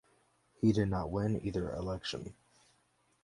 He 0.59 0.71
did 0.71 0.89
not 0.89 1.11
win 1.11 1.45
either 1.45 1.71
election. 1.75 2.33